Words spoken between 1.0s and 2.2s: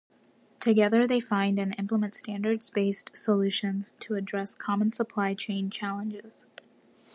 they find and implement